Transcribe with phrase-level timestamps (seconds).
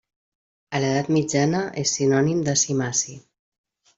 [0.77, 3.17] A l'edat mitjana és sinònim de cimaci.